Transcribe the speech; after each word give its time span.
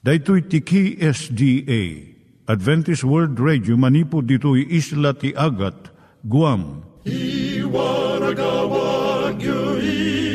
Daitui 0.00 0.40
tiki 0.48 0.96
SDA 0.96 2.16
Adventist 2.48 3.04
World 3.04 3.36
Radio 3.38 3.76
manipud 3.76 4.24
ditui 4.24 4.64
isla 4.72 5.12
ti 5.12 5.36
Agat 5.36 5.92
Guam. 6.24 6.88
I 7.04 7.60
waragawag 7.68 9.36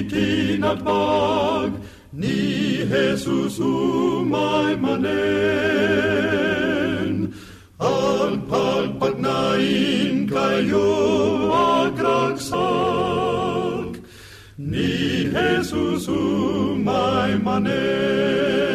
itinatpag 0.06 1.82
ni 2.14 2.86
Jesus 2.86 3.58
umay 3.58 4.78
manen. 4.78 5.10
Ang 7.82 8.46
pagpagnain 8.46 10.30
kayo 10.30 10.94
agkansak 11.90 12.54
ni 14.62 15.26
Jesus 15.34 16.06
umay 16.06 17.34
manen. 17.42 18.75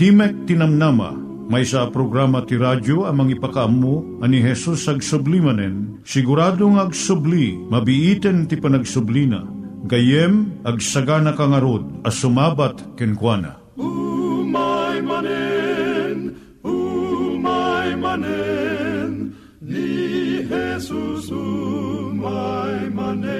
Timek 0.00 0.48
Tinamnama, 0.48 1.12
may 1.52 1.60
sa 1.60 1.84
programa 1.92 2.40
ti 2.40 2.56
radyo 2.56 3.04
amang 3.04 3.36
ipakaamu 3.36 4.24
ani 4.24 4.40
Jesus 4.40 4.88
ag 4.88 5.04
sublimanen, 5.04 6.00
siguradong 6.08 6.80
ag 6.80 6.96
subli, 6.96 7.52
mabiiten 7.68 8.48
ti 8.48 8.56
panagsublina, 8.56 9.44
gayem 9.84 10.56
ag 10.64 10.80
sagana 10.80 11.36
kangarod 11.36 11.84
as 12.00 12.16
sumabat 12.16 12.80
kenkwana. 12.96 13.60
Umay 13.76 15.04
manen, 15.04 16.32
umay 16.64 17.92
manen, 17.92 19.36
ni 19.60 20.40
Jesus 20.48 21.28
umay 21.28 22.88
manen. 22.88 23.39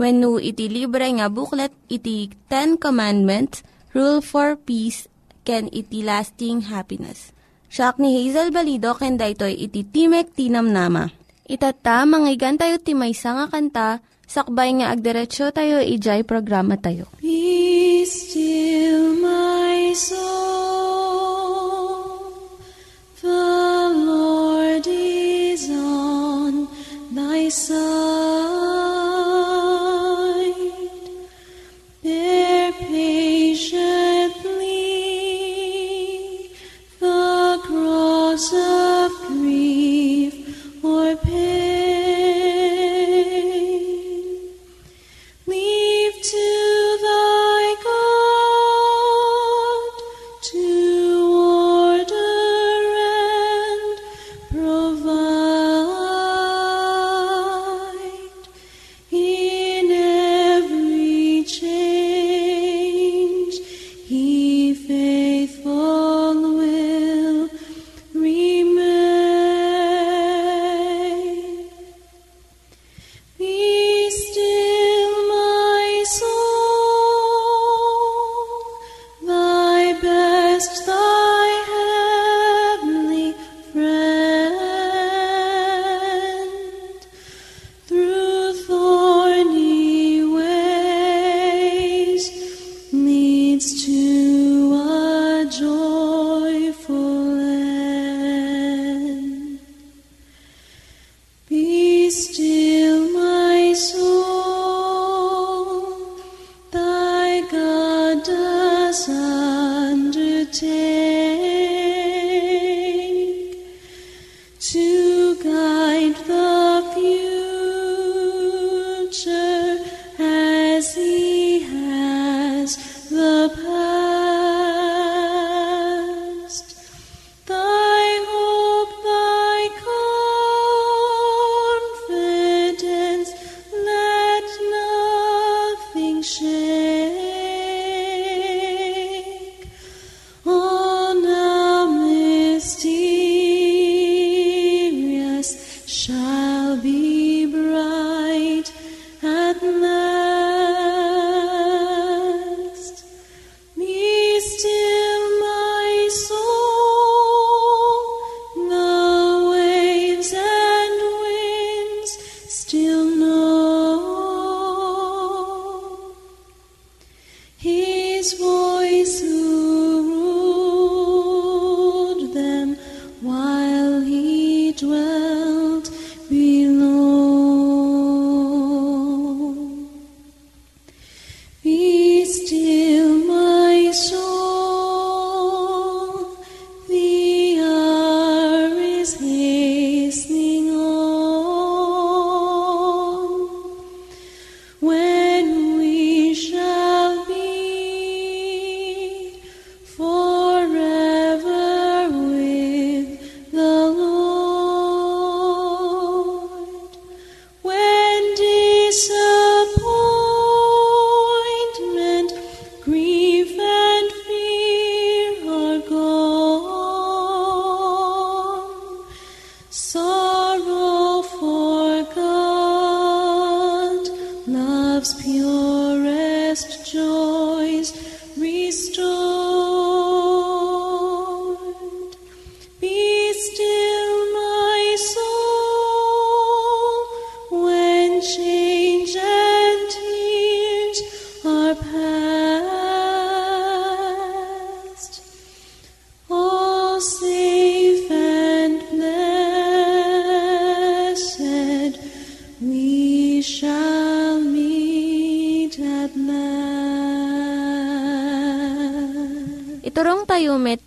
When 0.00 0.24
no 0.24 0.40
iti 0.40 0.72
libre 0.72 1.04
nga 1.12 1.28
buklet, 1.28 1.72
iti 1.92 2.32
Ten 2.48 2.80
Commandments, 2.80 3.60
Rule 3.92 4.24
for 4.24 4.56
Peace, 4.56 5.04
can 5.44 5.68
iti 5.68 6.00
lasting 6.00 6.72
happiness. 6.72 7.34
Siya 7.72 7.96
ni 8.00 8.20
Hazel 8.20 8.52
Balido, 8.52 8.92
ken 8.96 9.16
daytoy 9.16 9.56
iti 9.56 9.84
Timek 9.84 10.32
Tinam 10.36 10.72
Nama. 10.72 11.08
Itata, 11.48 12.04
manggigan 12.08 12.56
tayo 12.56 12.78
timaysa 12.80 13.32
nga 13.36 13.46
kanta, 13.48 14.00
sakbay 14.28 14.72
nga 14.80 14.92
agderetsyo 14.92 15.52
tayo, 15.52 15.80
ijay 15.80 16.24
programa 16.24 16.76
tayo. 16.80 17.08
Be 17.20 18.04
still 18.08 19.16
my 19.20 19.92
soul, 19.92 20.22
the 23.20 23.44
Lord 23.92 24.86
is 24.88 25.68
on 25.72 26.68
thy 27.12 27.48
side. 27.52 28.51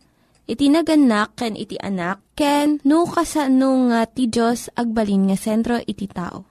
iti 0.48 0.72
naganak, 0.72 1.36
ken 1.36 1.54
iti 1.60 1.76
anak, 1.78 2.24
ken 2.34 2.80
no, 2.88 3.06
kasano 3.06 3.92
nga 3.92 4.08
ti 4.08 4.32
Diyos 4.32 4.72
agbalin 4.74 5.28
nga 5.30 5.38
sentro 5.38 5.78
iti 5.84 6.08
tao. 6.08 6.48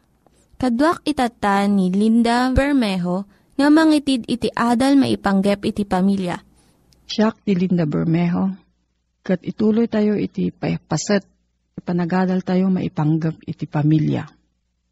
Kaduak 0.61 1.03
itata 1.05 1.67
ni 1.67 1.91
Linda 1.91 2.53
Bermejo 2.53 3.26
nga 3.56 3.69
mangitid 3.73 4.25
iti 4.31 4.53
adal 4.55 5.00
maipanggep 5.00 5.65
iti 5.67 5.82
pamilya. 5.82 6.38
Siya 7.05 7.35
ti 7.35 7.56
Linda 7.56 7.85
Bermejo. 7.88 8.53
Kat 9.25 9.41
ituloy 9.41 9.88
tayo 9.88 10.21
iti 10.21 10.53
payapaset, 10.53 11.25
ipanagadal 11.81 12.44
tayo 12.44 12.69
maipanggap 12.69 13.41
iti 13.49 13.65
pamilya. 13.65 14.44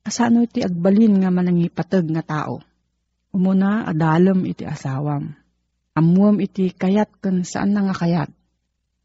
Asano 0.02 0.42
iti 0.42 0.66
agbalin 0.66 1.22
nga 1.22 1.30
manangipatag 1.30 2.10
nga 2.10 2.22
tao. 2.26 2.58
Umuna 3.30 3.86
adalam 3.86 4.42
iti 4.42 4.66
asawam. 4.66 5.30
Amuam 5.94 6.42
iti 6.42 6.74
kayat 6.74 7.22
kan 7.22 7.46
saan 7.46 7.70
na 7.70 7.86
nga 7.86 7.94
kayat. 7.94 8.30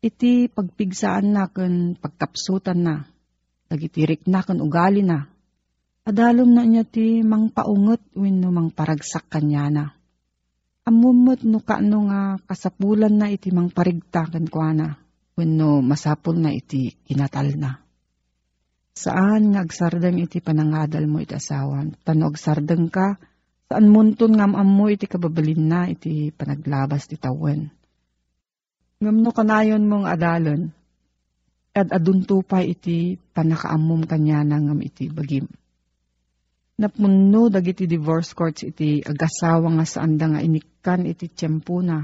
Iti 0.01 0.49
pagpigsaan 0.49 1.37
na 1.37 1.45
kan 1.53 1.93
pagkapsutan 2.01 2.79
na. 2.81 3.05
Dagitirik 3.69 4.25
na 4.25 4.41
kan 4.41 4.57
ugali 4.57 5.05
na. 5.05 5.29
Adalom 6.07 6.49
na 6.49 6.63
niya 6.65 6.87
ti 6.87 7.21
mang 7.21 7.53
paungot 7.53 8.01
wenno 8.17 8.49
mang 8.49 8.73
paragsak 8.73 9.29
kanya 9.29 9.69
na. 9.69 9.85
Amumot 10.87 11.43
no 11.43 11.59
kaano 11.59 12.07
nga 12.07 12.21
kasapulan 12.47 13.11
na 13.11 13.27
iti 13.27 13.51
mang 13.53 13.69
parigta 13.69 14.25
kan 14.25 14.47
kuana. 14.47 14.97
Wenno 15.37 15.83
masapul 15.85 16.41
na 16.41 16.49
iti 16.55 16.95
kinatal 17.05 17.53
na. 17.59 17.86
Saan 18.97 19.53
nga 19.53 19.61
agsardeng 19.61 20.17
iti 20.17 20.41
panangadal 20.41 21.05
mo 21.05 21.21
iti 21.21 21.37
asawan? 21.37 21.93
Tano 22.01 22.33
agsardeng 22.33 22.89
ka, 22.89 23.13
saan 23.69 23.93
munton 23.93 24.33
ngam 24.33 24.57
mo 24.65 24.89
iti 24.89 25.05
kababalin 25.05 25.69
na 25.69 25.85
iti 25.85 26.33
panaglabas 26.33 27.05
ti 27.05 27.13
tawen. 27.21 27.69
Ngam 28.97 29.17
no 29.21 29.29
kanayon 29.29 29.85
mong 29.85 30.09
adalon, 30.09 30.73
at 31.77 31.93
aduntupay 31.93 32.73
iti 32.73 33.21
panakaamom 33.37 34.09
kanya 34.09 34.41
na 34.41 34.57
ngam 34.57 34.81
iti 34.81 35.13
bagim. 35.13 35.45
Napunno 36.81 37.53
dagiti 37.53 37.85
divorce 37.85 38.33
courts 38.33 38.65
iti 38.65 39.05
agasawa 39.05 39.77
nga 39.77 39.85
saan 39.85 40.17
da 40.17 40.25
nga 40.25 40.41
inikan 40.41 41.05
iti 41.05 41.29
tiyempo 41.29 41.85
na, 41.85 42.01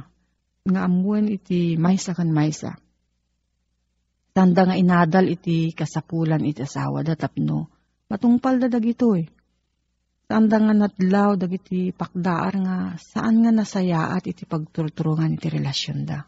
nga 0.61 0.79
amuan 0.85 1.25
iti 1.25 1.73
maysa 1.73 2.13
kan 2.13 2.29
maysa 2.29 2.77
Tanda 4.33 4.65
nga 4.65 4.73
inadal 4.73 5.29
iti 5.29 5.69
kasapulan 5.77 6.41
iti 6.41 6.65
asawa 6.65 7.05
da 7.05 7.13
tapno. 7.13 7.69
Matungpal 8.09 8.57
da 8.57 8.65
dagito 8.65 9.13
eh. 9.13 9.29
Tanda 10.25 10.57
nga 10.57 10.73
natlaw 10.73 11.37
dagiti 11.37 11.93
pakdaar 11.93 12.53
nga 12.65 12.77
saan 12.97 13.45
nga 13.45 13.53
nasayaat 13.53 14.25
iti 14.25 14.49
pagturturungan 14.49 15.37
iti 15.37 15.53
relasyon 15.53 15.99
da. 16.09 16.25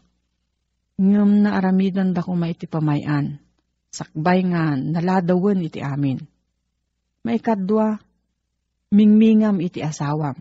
Ngam 1.02 1.42
na 1.42 1.58
aramidan 1.58 2.14
da 2.14 2.22
kuma 2.22 2.46
iti 2.46 2.70
pamayan. 2.70 3.42
Sakbay 3.90 4.54
nga 4.54 4.78
naladawan 4.78 5.66
iti 5.66 5.82
amin. 5.82 6.22
Maikadwa, 7.26 7.98
mingmingam 8.94 9.58
iti 9.58 9.82
asawam. 9.82 10.38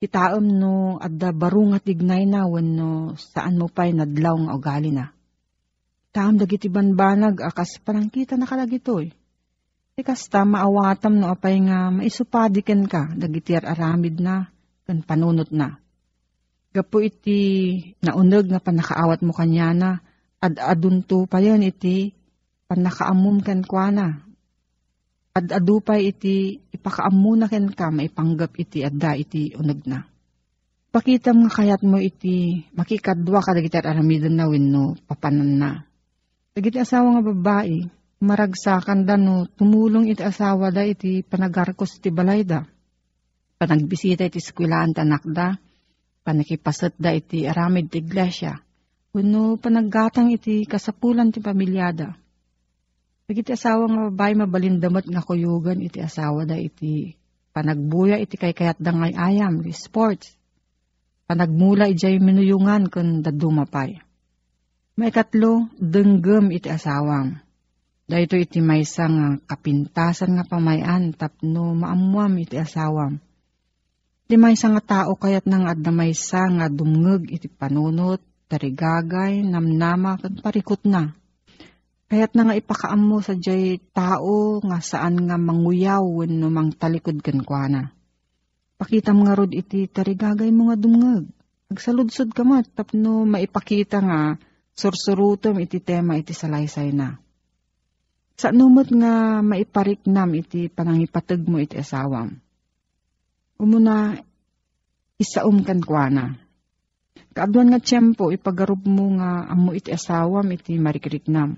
Itaam 0.00 0.48
no 0.56 0.96
adda 0.96 1.36
baro 1.36 1.68
nga 1.68 1.84
tignay 1.84 2.24
na 2.24 2.48
no 2.48 3.12
saan 3.20 3.60
mo 3.60 3.68
pa'y 3.68 3.92
nadlaw 3.92 4.40
nga 4.40 4.56
ugali 4.56 4.88
na 4.96 5.15
Taam 6.16 6.40
dagiti 6.40 6.72
banbanag 6.72 7.44
akas 7.44 7.76
parang 7.84 8.08
kita 8.08 8.40
nakalagito 8.40 9.04
eh. 9.04 9.12
Ikas 10.00 10.32
ta 10.32 10.48
maawatam 10.48 11.20
no 11.20 11.28
apay 11.28 11.60
nga 11.60 11.92
maisupadiken 11.92 12.88
ka 12.88 13.12
dagiti 13.12 13.52
aramid 13.52 14.24
na 14.24 14.48
kan 14.88 15.04
panunot 15.04 15.52
na. 15.52 15.76
Gapo 16.72 17.04
iti 17.04 17.40
naunag 18.00 18.48
nga 18.48 18.64
panakaawat 18.64 19.20
mo 19.28 19.36
kanya 19.36 19.76
na 19.76 19.90
ad 20.40 20.56
adunto 20.56 21.28
pa 21.28 21.36
yan 21.44 21.60
iti 21.60 22.16
panakaamum 22.64 23.44
kan 23.44 23.60
kwa 23.60 23.92
na. 23.92 24.08
Ad 25.36 25.52
adupay 25.52 26.16
iti 26.16 26.64
ipakaamuna 26.72 27.44
ken 27.52 27.68
ka 27.76 27.92
maipanggap 27.92 28.56
iti 28.56 28.80
adda 28.80 29.20
iti 29.20 29.52
unag 29.52 29.84
na. 29.84 30.00
Pakitam 30.88 31.44
nga 31.44 31.60
kayat 31.60 31.84
mo 31.84 32.00
iti 32.00 32.64
makikadwa 32.72 33.44
ka 33.44 33.52
dagiti 33.52 33.76
aramidan 33.84 34.32
na 34.32 34.48
wenno 34.48 34.96
papanan 35.04 35.52
na 35.60 35.70
Dagiti 36.56 36.80
asawa 36.80 37.20
nga 37.20 37.36
babae, 37.36 37.84
maragsakan 38.24 39.04
da 39.04 39.20
no, 39.20 39.44
tumulong 39.44 40.08
iti 40.08 40.24
asawa 40.24 40.72
da 40.72 40.88
iti 40.88 41.20
panagarkos 41.20 42.00
iti 42.00 42.08
balay 42.08 42.48
da. 42.48 42.64
Panagbisita 43.60 44.24
iti 44.24 44.40
skwilaan 44.40 44.96
tanak 44.96 45.20
da, 45.28 45.52
panakipasat 46.24 46.96
da 46.96 47.12
iti 47.12 47.44
aramid 47.44 47.92
ti 47.92 48.00
iglesia, 48.00 48.56
kuno 49.12 49.60
panaggatang 49.60 50.32
iti 50.32 50.64
kasapulan 50.64 51.28
ti 51.28 51.44
pamilyada. 51.44 52.16
Dagiti 53.28 53.52
asawa 53.52 53.84
nga 53.92 54.00
babae 54.08 54.32
mabalindamot 54.40 55.04
nga 55.12 55.20
kuyugan 55.20 55.84
iti 55.84 56.00
asawa 56.00 56.48
da 56.48 56.56
iti 56.56 57.12
panagbuya 57.52 58.16
iti 58.16 58.40
kay 58.40 58.56
kayat 58.56 58.80
da 58.80 58.96
ayam, 58.96 59.60
sports. 59.76 60.32
Panagmula 61.28 61.92
ijay 61.92 62.16
minuyungan 62.16 62.88
kun 62.88 63.20
dadumapay 63.20 64.05
may 64.96 65.12
katlo, 65.12 65.68
denggem 65.76 66.48
iti 66.56 66.72
asawam. 66.72 67.36
Dahito 68.08 68.38
iti 68.40 68.64
maysa 68.64 69.04
nga 69.12 69.28
kapintasan 69.44 70.40
nga 70.40 70.44
pamayan 70.48 71.12
tapno 71.12 71.76
maamuam 71.76 72.32
iti 72.40 72.56
asawam. 72.56 73.20
Iti 74.24 74.36
maysa 74.40 74.72
nga 74.72 74.82
tao 74.82 75.12
kayat 75.20 75.44
nang 75.44 75.68
adna 75.68 75.92
maysa 75.92 76.48
nga 76.48 76.66
dumngeg 76.72 77.28
iti 77.28 77.50
panunot, 77.50 78.24
tarigagay, 78.48 79.44
namnama, 79.44 80.16
kan 80.16 80.38
parikot 80.40 80.88
na. 80.88 81.12
Kayat 82.06 82.38
na 82.38 82.48
nga 82.48 82.54
ipakaam 82.54 83.02
mo 83.02 83.18
sa 83.18 83.34
jay 83.34 83.82
tao 83.92 84.62
nga 84.62 84.78
saan 84.78 85.26
nga 85.26 85.36
manguyaw 85.36 86.24
no 86.30 86.46
mang 86.48 86.70
talikod 86.72 87.18
kan 87.20 87.42
kwa 87.42 87.66
na. 87.66 87.82
Pakita 88.78 89.10
mo 89.12 89.26
nga 89.26 89.34
rod 89.34 89.50
iti 89.50 89.90
tarigagay 89.90 90.54
mo 90.54 90.70
nga 90.70 90.78
dumngeg. 90.78 91.26
Agsaludsod 91.74 92.30
ka 92.30 92.46
mat 92.46 92.70
tapno 92.72 93.26
maipakita 93.26 93.98
nga 93.98 94.20
sursurutom 94.76 95.56
iti 95.64 95.80
tema 95.80 96.20
iti 96.20 96.36
salaysay 96.36 96.92
na. 96.92 97.16
Sa 98.36 98.52
numot 98.52 98.92
nga 98.92 99.40
maipariknam 99.40 100.36
iti 100.36 100.68
panangipatag 100.68 101.40
mo 101.48 101.56
iti 101.56 101.80
asawam. 101.80 102.36
Umuna, 103.56 104.12
isaum 105.16 105.64
kan 105.64 105.80
kwa 105.80 106.12
na. 106.12 106.24
Kaaduan 107.32 107.72
nga 107.72 107.80
tiyempo, 107.80 108.28
ipagarup 108.28 108.84
mo 108.84 109.16
nga 109.16 109.48
amo 109.48 109.72
iti 109.72 109.88
asawam 109.88 110.44
iti 110.52 110.76
marikiriknam. 110.76 111.56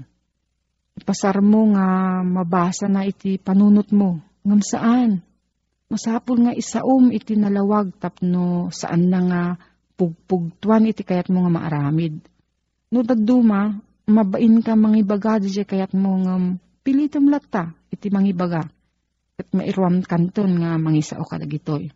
Ipasar 0.94 1.42
mo 1.42 1.74
nga 1.74 1.86
mabasa 2.22 2.86
na 2.86 3.02
iti 3.02 3.42
panunot 3.42 3.90
mo. 3.90 4.22
Ngam 4.46 4.62
saan? 4.62 5.10
Masapul 5.90 6.46
nga 6.46 6.54
isaum 6.54 7.10
iti 7.10 7.34
nalawag 7.34 7.90
tapno 7.98 8.70
saan 8.70 9.10
na 9.10 9.20
nga 9.26 9.42
pugpugtuan 9.98 10.86
iti 10.86 11.02
kayat 11.02 11.26
mo 11.26 11.42
nga 11.42 11.58
maaramid 11.58 12.22
No 12.88 13.04
dagduma, 13.04 13.76
mabain 14.08 14.64
ka 14.64 14.72
mangibaga 14.72 15.36
di 15.36 15.52
kayat 15.52 15.92
mo 15.92 16.16
nga 16.24 16.34
pilitam 16.80 17.28
lata 17.28 17.76
iti 17.92 18.08
mangibaga. 18.08 18.64
At 19.38 19.48
mairuam 19.54 20.02
kanton 20.02 20.58
nga 20.58 20.80
mangisao 20.80 21.22
ka 21.22 21.38
dagitoy. 21.38 21.92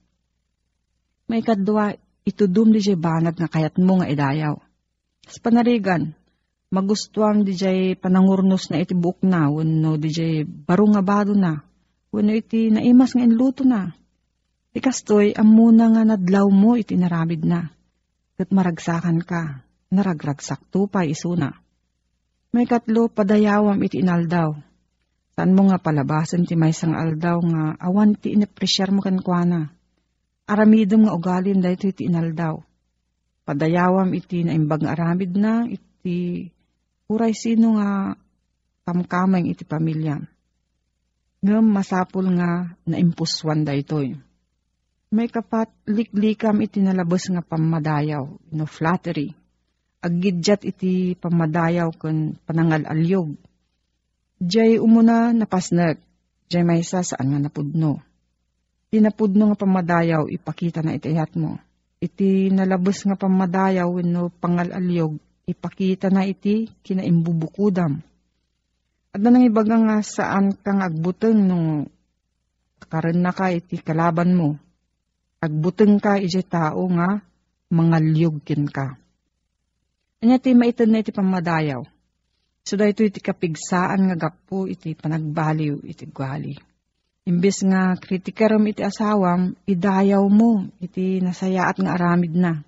May 1.26 1.42
kadwa, 1.42 1.90
itudum 2.22 2.70
di 2.70 2.78
banat 2.94 3.34
nga 3.40 3.48
kayat 3.50 3.80
mo 3.82 3.98
nga 3.98 4.06
idayaw. 4.06 4.54
Sa 5.26 5.38
panarigan, 5.42 6.14
magustuam 6.70 7.42
di 7.42 7.56
panangurnos 7.98 8.70
na 8.70 8.78
iti 8.78 8.94
buok 8.94 9.24
na, 9.26 9.50
wano 9.50 9.98
di 9.98 10.12
baro 10.44 10.86
nga 10.92 11.02
bado 11.02 11.32
na, 11.34 11.62
wano 12.14 12.30
iti 12.30 12.70
naimas 12.70 13.16
nga 13.16 13.26
inluto 13.26 13.64
na. 13.66 13.90
Ikastoy, 14.72 15.34
amuna 15.34 15.92
nga 15.92 16.02
nadlaw 16.14 16.46
mo 16.48 16.78
iti 16.78 16.94
naramid 16.94 17.42
na. 17.44 17.68
Kat 18.38 18.48
maragsakan 18.54 19.20
ka, 19.20 19.66
naragragsak 19.92 20.72
tupay 20.72 21.12
isuna. 21.12 21.52
May 22.52 22.64
katlo 22.64 23.12
padayawam 23.12 23.76
iti 23.84 24.00
inaldaw. 24.00 24.56
Saan 25.32 25.56
mo 25.56 25.68
nga 25.68 25.80
palabasan 25.80 26.44
ti 26.44 26.56
may 26.56 26.76
sang 26.76 26.92
aldaw 26.92 27.40
nga 27.40 27.62
awan 27.80 28.16
ti 28.16 28.36
inapresyar 28.36 28.92
mo 28.92 29.00
kan 29.00 29.20
kuana. 29.20 29.72
Aramidom 30.48 31.08
nga 31.08 31.16
ugalin 31.16 31.64
da 31.64 31.72
ito 31.72 31.88
iti 31.88 32.08
inaldaw. 32.08 32.60
Padayawam 33.48 34.12
iti 34.12 34.44
naimbag 34.44 34.84
nga 34.84 34.92
aramid 34.92 35.32
na 35.32 35.64
iti 35.64 36.48
uray 37.08 37.32
sino 37.32 37.80
nga 37.80 38.12
kamkamay 38.84 39.48
iti 39.48 39.64
pamilya. 39.64 40.20
Ngam 41.40 41.66
masapul 41.72 42.28
nga 42.36 42.76
naimpuswan 42.84 43.64
da 43.64 43.72
itoy. 43.72 44.12
May 45.12 45.28
kapat 45.28 45.72
liklikam 45.88 46.60
iti 46.64 46.80
nalabos 46.80 47.28
nga 47.32 47.44
pamadayaw, 47.44 48.24
no 48.52 48.64
flattery 48.64 49.41
agidyat 50.02 50.66
iti 50.66 51.14
pamadayaw 51.14 51.94
kun 51.94 52.34
panangal 52.42 52.82
alyog. 52.90 53.38
Diyay 54.42 54.82
umuna 54.82 55.30
napasnag, 55.30 56.02
diyay 56.50 56.66
maysa 56.66 57.06
saan 57.06 57.30
nga 57.30 57.38
napudno. 57.38 58.02
Tinapudno 58.90 59.54
nga 59.54 59.56
pamadayaw, 59.62 60.28
ipakita 60.28 60.82
na 60.82 60.98
itayat 60.98 61.32
mo. 61.38 61.56
Iti 62.02 62.50
nalabos 62.50 63.06
nga 63.06 63.14
pamadayaw 63.14 63.88
wenno 63.88 64.28
pangalalyog, 64.42 65.16
ipakita 65.46 66.10
na 66.10 66.26
iti 66.26 66.66
kinaimbubukudam. 66.82 68.02
At 69.14 69.20
nang 69.22 69.44
ibaga 69.46 69.78
nga 69.78 69.96
saan 70.02 70.56
kang 70.58 70.82
agbuteng 70.82 71.40
nung 71.46 71.86
karan 72.90 73.22
na 73.22 73.30
ka 73.30 73.54
iti 73.54 73.78
kalaban 73.78 74.34
mo. 74.34 74.58
Agbuteng 75.38 76.02
ka 76.02 76.18
iti 76.18 76.42
tao 76.42 76.84
nga 76.90 77.22
mangalyog 77.70 78.42
kin 78.42 78.66
ka. 78.68 79.01
Anya 80.22 80.38
ti 80.38 80.54
maitan 80.54 80.94
na 80.94 81.02
iti 81.02 81.10
pamadayaw. 81.10 81.82
So 82.62 82.78
da 82.78 82.86
iti 82.86 83.18
kapigsaan 83.18 84.06
nga 84.06 84.16
gapo 84.30 84.70
iti 84.70 84.94
panagbaliw 84.94 85.82
iti 85.82 86.06
gwali. 86.06 86.54
Imbes 87.26 87.66
nga 87.66 87.98
kritikaram 87.98 88.62
iti 88.70 88.86
asawam, 88.86 89.58
idayaw 89.66 90.22
mo 90.30 90.70
iti 90.78 91.18
nasayaat 91.18 91.82
nga 91.82 91.98
aramid 91.98 92.34
na. 92.38 92.62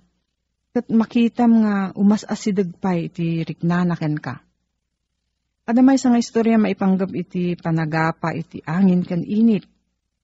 Kat 0.75 0.91
makitam 0.91 1.63
nga 1.63 1.75
umas 1.95 2.27
asidag 2.27 2.75
pa 2.75 2.99
iti 2.99 3.47
riknanaken 3.47 4.15
ka. 4.19 4.43
Adamay 5.63 5.95
sa 5.95 6.11
nga 6.11 6.19
istorya 6.19 6.59
maipanggap 6.59 7.15
iti 7.15 7.55
panagapa 7.55 8.35
iti 8.35 8.59
angin 8.67 9.01
kan 9.07 9.23
init. 9.23 9.63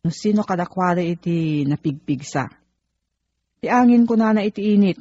No 0.03 0.11
sino 0.11 0.43
kadakwada 0.43 0.99
iti 0.99 1.63
napigpigsa. 1.63 2.51
Ti 3.63 3.67
angin 3.71 4.03
ko 4.03 4.19
na 4.19 4.35
na 4.35 4.43
iti 4.43 4.75
init. 4.75 4.99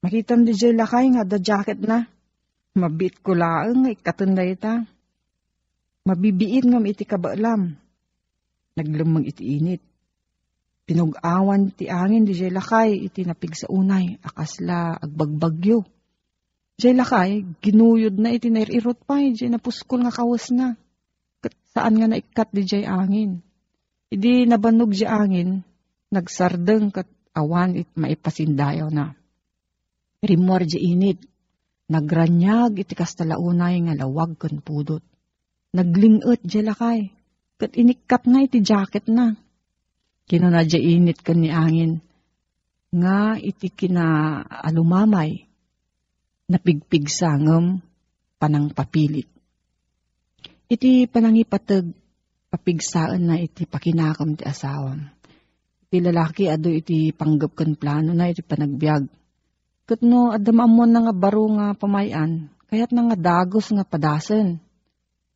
Makitam 0.00 0.48
di 0.48 0.56
jay 0.56 0.72
lakay 0.72 1.12
nga 1.12 1.28
da 1.28 1.36
jacket 1.36 1.80
na. 1.84 2.08
Mabit 2.72 3.20
ko 3.20 3.36
laang 3.36 3.84
nga 3.84 3.90
ikatanda 3.92 4.40
ita. 4.48 4.80
Mabibiit 6.08 6.64
ngam 6.64 6.88
iti 6.88 7.04
kabaalam. 7.04 7.76
Naglumang 8.80 9.28
iti 9.28 9.60
init. 9.60 9.84
Pinug-awan 10.88 11.70
ti 11.76 11.92
angin 11.92 12.24
di 12.24 12.32
jay 12.32 12.48
lakay 12.48 12.96
iti 12.96 13.28
napig 13.28 13.52
sa 13.52 13.68
unay, 13.68 14.16
akasla 14.24 14.96
agbagbagyo. 14.96 15.84
Jay 16.80 16.96
lakay, 16.96 17.44
ginuyod 17.60 18.16
na 18.16 18.32
iti 18.32 18.48
nairirot 18.48 19.04
pa, 19.04 19.20
jay 19.20 19.52
napuskol 19.52 20.00
nga 20.02 20.16
kawas 20.16 20.48
na. 20.48 20.80
Saan 21.76 22.00
nga 22.00 22.08
naikat 22.08 22.48
di 22.50 22.64
jay 22.64 22.88
angin. 22.88 23.44
Idi 24.08 24.48
nabanog 24.48 24.96
jay 24.96 25.06
angin, 25.06 25.60
nagsardeng 26.08 26.90
kat 26.90 27.06
awan 27.36 27.76
it 27.78 27.92
maipasindayaw 27.94 28.88
na. 28.90 29.19
Rimor 30.20 30.68
jay 30.68 30.92
init, 30.92 31.16
nagranyag 31.88 32.76
iti 32.76 32.92
kastalaunay 32.92 33.80
nga 33.88 33.96
lawag 33.96 34.36
kan 34.36 34.60
pudot. 34.60 35.00
Naglingot 35.72 36.44
jay 36.44 36.60
lakay, 36.60 37.08
kat 37.56 37.72
inikat 37.72 38.28
na 38.28 38.44
iti 38.44 38.60
jacket 38.60 39.08
na. 39.08 39.32
Kinuna 40.28 40.62
init 40.62 41.24
kan 41.24 41.40
ni 41.40 41.48
angin, 41.48 42.04
nga 42.92 43.40
iti 43.40 43.72
kina 43.72 44.38
alumamay, 44.44 45.46
napigpigsangam 46.50 47.80
panang 48.36 48.74
papilit. 48.74 49.30
Iti 50.70 51.06
panangipatag 51.06 51.86
papigsaan 52.50 53.22
na 53.24 53.36
iti 53.38 53.64
pakinakam 53.66 54.34
ti 54.34 54.44
asawam. 54.44 55.06
Iti 55.86 55.98
lalaki 55.98 56.50
ado 56.50 56.70
iti 56.70 57.10
panggap 57.14 57.54
kan 57.54 57.74
plano 57.74 58.14
na 58.14 58.30
iti 58.30 58.42
panagbiag. 58.42 59.19
Kat 59.90 60.06
no 60.06 60.30
adamamon 60.30 60.86
na 60.86 61.02
nga 61.02 61.10
baro 61.10 61.50
nga 61.50 61.74
pamayan, 61.74 62.46
kayat 62.70 62.94
na 62.94 63.10
nga 63.10 63.18
dagos 63.18 63.74
nga 63.74 63.82
padasen. 63.82 64.62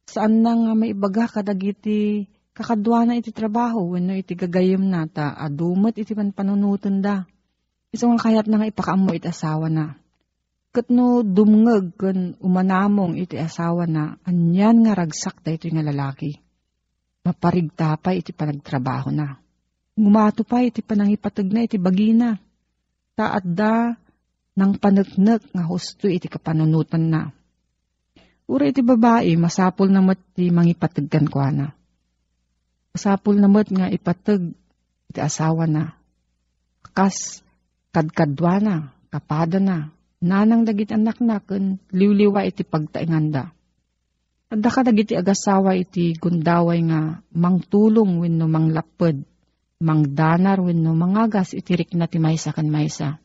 Saan 0.06 0.46
na 0.46 0.54
nga 0.54 0.78
maibaga 0.78 1.26
kadagiti 1.26 2.30
kakadwa 2.54 3.02
na 3.02 3.18
iti 3.18 3.34
trabaho 3.34 3.98
wenno 3.98 4.14
iti 4.14 4.38
gagayem 4.38 4.86
na 4.86 5.10
ta 5.10 5.34
adumat 5.34 5.98
iti 5.98 6.14
panpanunutan 6.14 7.02
da. 7.02 7.26
Iso 7.90 8.06
nga 8.14 8.30
kayat 8.30 8.46
na 8.46 8.62
nga 8.62 8.70
ipakaamo 8.70 9.10
iti 9.10 9.26
asawa 9.26 9.66
na. 9.66 9.98
Kat 10.70 10.86
no 10.86 11.26
dumngeg 11.26 11.98
kan 11.98 12.38
umanamong 12.38 13.18
iti 13.18 13.34
asawa 13.34 13.90
na, 13.90 14.22
anyan 14.22 14.86
nga 14.86 14.94
ragsak 14.94 15.42
da 15.42 15.50
ito 15.50 15.66
nga 15.66 15.82
lalaki. 15.82 16.30
Maparigta 17.26 17.98
pa 17.98 18.14
iti 18.14 18.30
panagtrabaho 18.30 19.10
na. 19.10 19.34
Ngumato 19.98 20.46
pa 20.46 20.62
iti 20.62 20.78
panangipatag 20.78 21.50
na 21.50 21.66
iti 21.66 21.74
bagina. 21.74 22.38
Taat 23.18 23.42
da 23.42 23.98
nang 24.54 24.78
panagnak 24.78 25.42
nga 25.50 25.64
husto 25.66 26.06
iti 26.06 26.30
kapanunutan 26.30 27.10
na. 27.10 27.22
Ura 28.46 28.70
iti 28.70 28.86
babae, 28.86 29.34
masapol 29.34 29.90
na 29.90 30.04
mat 30.04 30.20
ti 30.36 30.52
mangipatagkan 30.54 31.26
kwa 31.26 31.48
na. 31.50 31.66
Masapol 32.94 33.40
na 33.42 33.50
mat 33.50 33.66
nga 33.72 33.90
ipatag 33.90 34.54
iti 35.10 35.18
asawa 35.18 35.66
na. 35.66 35.98
Kas 36.94 37.42
kadkadwa 37.90 38.62
na, 38.62 38.74
kapada 39.10 39.58
na, 39.58 39.90
nanang 40.22 40.62
dagit 40.62 40.94
anak 40.94 41.18
na, 41.18 41.42
kun 41.42 41.82
liwliwa 41.90 42.46
iti 42.46 42.62
pagtainganda. 42.62 43.50
Adda 44.54 44.70
ka 44.70 44.86
dagiti 44.86 45.18
agasawa 45.18 45.74
iti 45.74 46.14
gundaway 46.14 46.78
nga 46.86 47.18
mangtulong 47.34 48.22
wenno 48.22 48.46
manglaped, 48.46 49.26
mangdanar 49.82 50.62
wenno 50.62 50.94
mangagas 50.94 51.58
iti 51.58 51.74
rikna 51.74 52.06
ti 52.06 52.22
maysa 52.22 52.54
kan 52.54 52.70
maysa. 52.70 53.23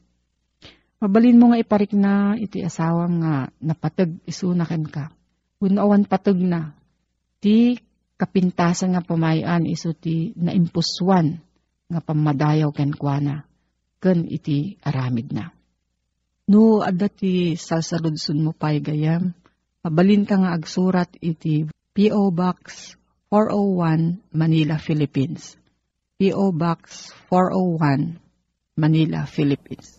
Mabalin 1.00 1.40
mo 1.40 1.46
nga 1.52 1.62
iparik 1.64 1.96
na 1.96 2.36
iti 2.36 2.60
asawam 2.60 3.24
nga 3.24 3.48
napatag 3.64 4.20
isunaken 4.28 4.84
ka. 4.92 5.16
Wenno 5.64 5.88
awan 5.88 6.04
patag 6.04 6.36
na. 6.36 6.76
Ti 7.40 7.80
kapintasan 8.20 8.92
nga 8.92 9.04
pamayan 9.04 9.64
iso 9.64 9.96
ti 9.96 10.36
naimpuswan 10.36 11.40
nga 11.88 12.00
pamadayaw 12.04 12.68
ken 12.76 12.92
kuana. 12.92 13.48
Ken 14.04 14.28
iti 14.28 14.76
aramid 14.84 15.32
na. 15.32 15.56
No, 16.52 16.84
adda 16.84 17.08
ti 17.08 17.56
salsaludsun 17.56 18.44
mo 18.44 18.52
pay 18.52 18.84
gayam. 18.84 19.32
Mabalin 19.80 20.28
ka 20.28 20.36
nga 20.36 20.52
agsurat 20.52 21.08
iti 21.24 21.64
P.O. 21.96 22.36
Box 22.36 22.92
401 23.32 24.36
Manila, 24.36 24.76
Philippines. 24.76 25.56
P.O. 26.20 26.52
Box 26.52 27.16
401 27.32 28.20
Manila, 28.76 29.24
Philippines. 29.24 29.99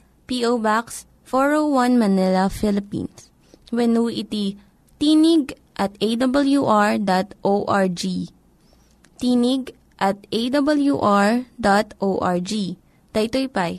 P.O. 0.27 0.59
Box 0.59 1.05
401 1.25 1.97
Manila, 1.97 2.49
Philippines. 2.49 3.29
When 3.71 3.95
iti 4.11 4.57
tinig 4.99 5.55
at 5.79 5.95
awr.org. 5.97 7.01
Tinig 9.21 9.63
at 10.01 10.17
awr.org. 10.29 11.45
Daytoy 13.11 13.47
pa'y 13.51 13.73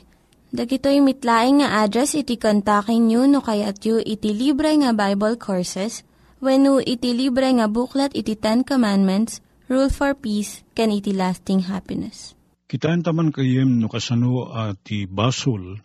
Dagitoy 0.53 1.01
mitlaing 1.01 1.65
nga 1.65 1.81
address 1.81 2.13
iti 2.13 2.37
kontakin 2.37 3.09
nyo 3.09 3.25
no 3.25 3.41
kayat 3.41 3.81
yu 3.89 3.97
iti 3.97 4.37
libre 4.37 4.69
nga 4.77 4.93
Bible 4.93 5.33
Courses 5.41 6.05
when 6.37 6.69
iti 6.85 7.09
libre 7.17 7.49
nga 7.57 7.65
buklat 7.65 8.13
iti 8.13 8.37
Ten 8.37 8.61
Commandments, 8.61 9.41
Rule 9.65 9.89
for 9.89 10.13
Peace, 10.13 10.61
can 10.77 10.93
iti 10.93 11.09
lasting 11.09 11.65
happiness. 11.65 12.37
Kitaan 12.69 13.01
taman 13.01 13.33
kayem 13.33 13.81
no 13.81 13.89
kasano 13.89 14.53
ati 14.53 15.09
basol, 15.09 15.81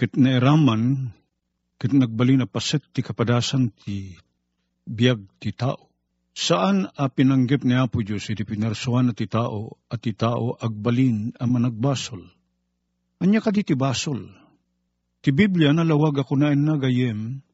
kit 0.00 0.16
naeraman, 0.16 1.12
kit 1.76 1.92
nagbali 1.92 2.40
na 2.40 2.48
paset 2.48 2.80
ti 2.96 3.04
kapadasan 3.04 3.68
ti 3.68 4.16
biyag 4.88 5.20
ti 5.36 5.52
tao. 5.52 5.92
Saan 6.32 6.88
a 6.96 7.12
pinanggip 7.12 7.68
ni 7.68 7.76
Apo 7.76 8.00
Diyos 8.00 8.32
iti 8.32 8.48
pinarsuan 8.48 9.12
ti 9.12 9.28
tao 9.28 9.76
at 9.92 10.00
ti 10.00 10.16
tao 10.16 10.56
agbalin 10.56 11.36
ang 11.36 11.52
managbasol? 11.52 12.24
Anya 13.20 13.44
ka 13.44 13.52
di 13.52 13.60
ti 13.60 13.76
basol. 13.76 14.24
Ti 15.20 15.36
Biblia 15.36 15.76
nalawag 15.76 16.16
ako 16.24 16.32
na 16.40 16.56
na 16.56 16.80
gayem, 16.80 17.44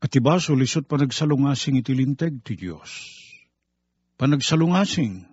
at 0.00 0.08
ti 0.08 0.24
basol 0.24 0.64
isot 0.64 0.88
panagsalungasing 0.88 1.84
iti 1.84 1.92
linteg 1.92 2.40
ti 2.40 2.56
Diyos. 2.56 3.12
Panagsalungasing, 4.16 5.28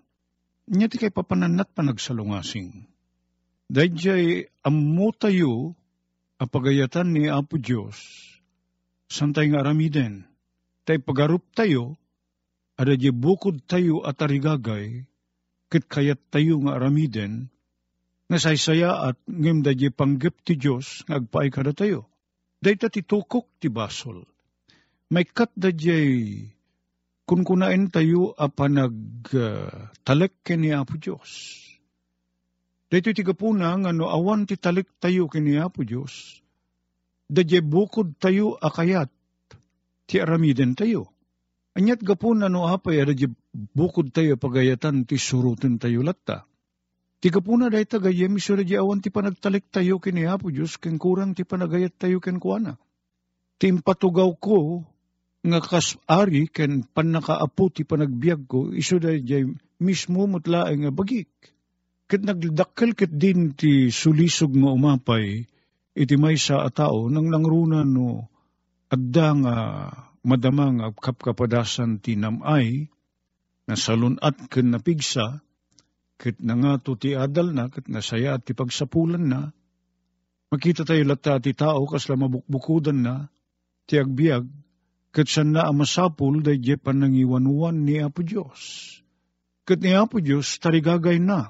nya 0.68 0.92
ti 0.92 1.00
kay 1.00 1.16
papananat 1.16 1.72
panagsalungasing. 1.72 2.92
Dahil 3.72 4.52
ammo 4.68 5.16
tayo, 5.16 5.80
apagayatan 6.42 7.14
ni 7.14 7.30
Apo 7.30 7.62
Diyos, 7.62 8.02
santay 9.06 9.54
nga 9.54 9.62
aramiden, 9.62 10.26
tay 10.90 10.98
pagarup 10.98 11.46
tayo, 11.54 12.02
ada 12.82 12.98
bukod 13.14 13.62
tayo 13.70 14.02
at 14.02 14.18
arigagay, 14.26 15.06
kit 15.70 15.86
kayat 15.86 16.18
tayo 16.34 16.58
nga 16.66 16.82
aramiden, 16.82 17.54
nga 18.26 18.42
saysaya 18.42 19.14
at 19.14 19.22
ngem 19.30 19.62
da 19.62 19.78
di 19.78 19.94
panggap 19.94 20.42
ti 20.42 20.58
Diyos 20.58 21.06
nga 21.06 21.22
agpaay 21.22 21.54
kada 21.54 21.78
tayo. 21.78 22.10
Dahita 22.58 22.90
ti 22.90 23.06
tukok 23.06 23.62
ti 23.62 23.70
basol. 23.70 24.26
May 25.12 25.28
kat 25.28 25.52
da 25.54 25.70
di 25.70 26.48
kun 27.28 27.44
kunain 27.44 27.92
tayo 27.92 28.32
apa 28.40 28.72
nag 28.72 28.96
uh, 29.36 29.92
talek 30.08 30.42
kini 30.48 30.72
Apo 30.72 30.96
Diyos. 30.96 31.60
Dahito 32.92 33.16
ti 33.16 33.24
kapuna 33.24 33.72
nga 33.80 33.96
no 33.96 34.12
awan 34.12 34.44
ti 34.44 34.60
talek 34.60 35.00
tayo 35.00 35.32
kini 35.32 35.56
Apo 35.56 35.88
Diyos. 35.88 36.44
Da 37.32 37.40
di 37.40 37.64
bukod 37.64 38.20
tayo 38.20 38.60
akayat 38.60 39.08
ti 40.12 40.20
aramiden 40.20 40.76
tayo. 40.76 41.08
Anyat 41.72 42.04
gapuna 42.04 42.52
no 42.52 42.68
apay 42.68 43.00
ada 43.00 43.16
di 43.16 43.32
bukod 43.56 44.12
tayo 44.12 44.36
pagayatan 44.36 45.08
ti 45.08 45.16
surutin 45.16 45.80
tayo 45.80 46.04
latta. 46.04 46.44
Tiga 47.24 47.40
puna 47.40 47.72
dahi 47.72 47.88
tagayem 47.88 48.36
isura 48.36 48.60
di 48.60 48.76
awan 48.76 49.00
ti 49.00 49.08
panagtalik 49.08 49.72
tayo 49.72 49.96
kini 50.04 50.28
Apo 50.28 50.52
Diyos, 50.52 50.76
ken 50.76 51.00
kurang 51.00 51.32
ti 51.32 51.48
panagayat 51.48 51.96
tayo 51.96 52.20
ken 52.20 52.44
kuana. 52.44 52.76
Timpatugaw 53.56 54.36
ko, 54.36 54.84
nga 55.48 55.64
kas-ari 55.64 56.52
ken 56.52 56.84
panakaapo 56.84 57.72
ti 57.72 57.88
panagbiag 57.88 58.52
ko, 58.52 58.76
iso 58.76 59.00
di 59.00 59.48
mismo 59.80 60.28
mutlaeng 60.28 60.84
nga 60.84 60.92
bagik. 60.92 61.32
Ket 62.12 62.28
nagdakkel 62.28 62.92
ket 62.92 63.16
din 63.16 63.56
ti 63.56 63.88
sulisog 63.88 64.52
nga 64.52 64.76
umapay, 64.76 65.48
iti 65.96 66.16
may 66.20 66.36
sa 66.36 66.68
atao, 66.68 67.08
nang 67.08 67.32
nangruna 67.32 67.88
no, 67.88 68.28
adda 68.92 69.28
nga 69.40 69.56
madamang 70.28 70.92
kapkapadasan 71.00 72.04
ti 72.04 72.20
namay, 72.20 72.92
na 73.64 73.80
salunat 73.80 74.52
ken 74.52 74.76
napigsa, 74.76 75.40
Kit 76.22 76.38
na 76.38 76.54
nga 76.54 76.78
to 76.78 76.94
ti 76.94 77.18
adal 77.18 77.50
na, 77.50 77.66
kit 77.74 77.90
nasaya 77.90 78.38
at 78.38 78.46
ti 78.46 78.54
pagsapulan 78.54 79.26
na, 79.26 79.50
makita 80.54 80.86
tayo 80.86 81.02
lata 81.02 81.42
ti 81.42 81.58
tao 81.58 81.82
kasla 81.90 82.14
mabukbukudan 82.14 83.02
na, 83.02 83.16
ti 83.90 83.98
agbiag, 83.98 84.46
kit 85.10 85.26
san 85.26 85.50
na 85.50 85.66
amasapul 85.66 86.46
day 86.46 86.62
je 86.62 86.78
panangiwanuan 86.78 87.82
ni 87.82 87.98
Apo 87.98 88.22
Diyos. 88.22 88.62
Kit 89.66 89.82
ni 89.82 89.98
Apo 89.98 90.22
Diyos 90.22 90.62
tarigagay 90.62 91.18
na, 91.18 91.50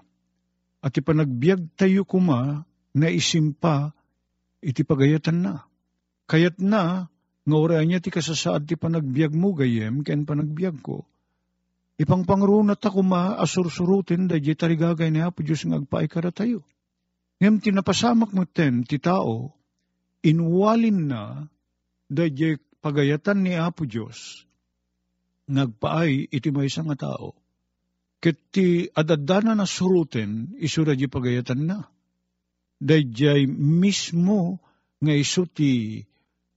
at 0.82 0.92
ti 0.92 1.02
panagbiag 1.06 1.78
tayo 1.78 2.04
kuma 2.04 2.66
na 2.98 3.08
isimpa 3.08 3.94
iti 4.62 4.82
pagayatan 4.82 5.38
na. 5.46 5.56
Kayat 6.26 6.58
na, 6.62 7.08
nga 7.42 7.58
oray 7.58 7.86
niya 7.86 8.02
ti 8.02 8.14
kasasaad 8.14 8.66
ti 8.66 8.78
panagbiag 8.78 9.34
mo 9.34 9.54
gayem, 9.54 10.02
ken 10.06 10.26
panagbiag 10.26 10.82
ko, 10.82 11.06
Ipang 12.02 12.26
pangrunat 12.26 12.82
ako 12.82 13.06
maasursurutin 13.06 14.26
da 14.26 14.42
di 14.42 14.58
tarigagay 14.58 15.14
ni 15.14 15.22
Apo 15.22 15.46
Diyos 15.46 15.70
ng 15.70 15.86
agpaikara 15.86 16.34
tayo. 16.34 16.66
Ngem 17.38 17.62
tinapasamak 17.62 18.34
mo 18.34 18.42
ten 18.50 18.82
ti 18.82 18.98
tao, 18.98 19.54
inwalin 20.26 21.14
na 21.14 21.46
da 22.10 22.26
pagayatan 22.82 23.46
ni 23.46 23.54
Apo 23.54 23.86
Diyos, 23.86 24.50
nagpaay 25.46 26.34
iti 26.34 26.50
may 26.50 26.74
nga 26.74 26.98
tao. 26.98 27.38
Ket 28.22 28.38
ti 28.54 28.86
adadana 28.94 29.58
na 29.58 29.66
surutin, 29.66 30.54
isura 30.62 30.94
di 30.94 31.10
pagayatan 31.10 31.62
na. 31.66 31.90
Dayjay 32.78 33.50
mismo 33.50 34.62
nga 35.02 35.14
iso 35.18 35.50
ti 35.50 36.02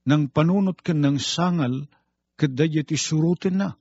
nang 0.05 0.29
panunot 0.29 0.77
ka 0.85 0.93
ng 0.93 1.17
sangal, 1.17 1.89
ket 2.37 2.53
dayjay 2.53 2.85
ti 2.85 2.93
surutin 2.93 3.57
na 3.57 3.73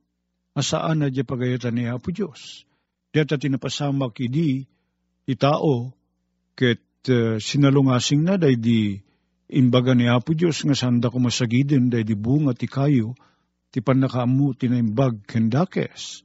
asaan 0.57 1.05
na 1.05 1.11
di 1.11 1.21
pagayatan 1.27 1.75
ni 1.77 1.85
Apo 1.91 2.15
Diyos. 2.15 2.65
Diyata 3.11 3.37
tinapasamak 3.37 4.17
idi, 4.23 4.65
itao, 5.27 5.93
ket 6.55 6.83
uh, 7.11 7.37
sinalungasing 7.37 8.23
na 8.23 8.39
day 8.39 8.57
di 8.57 8.97
imbaga 9.51 9.93
ni 9.93 10.07
Apo 10.07 10.33
Diyos 10.33 10.63
nga 10.63 10.79
sanda 10.79 11.11
ko 11.11 11.19
masagiden 11.19 11.91
day 11.91 12.07
di 12.07 12.15
bunga 12.15 12.55
ti 12.55 12.71
kayo, 12.71 13.19
ti 13.75 13.83
panakaamu 13.83 14.55
ti 14.55 14.71
naimbag 14.71 15.27
kendakes. 15.27 16.23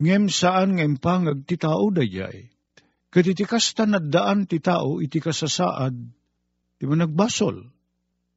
Ngem 0.00 0.32
saan 0.32 0.80
nga 0.80 0.84
impangag 0.84 1.44
ti 1.44 1.60
tao 1.60 1.92
dayay. 1.92 2.48
Ket 3.12 3.26
iti 3.26 3.44
kasta 3.44 3.84
daan 3.84 4.48
ti 4.48 4.58
tao 4.58 4.98
iti 5.04 5.20
kasasaad, 5.20 5.94
di 6.80 6.84
ba 6.88 6.94
nagbasol, 6.96 7.68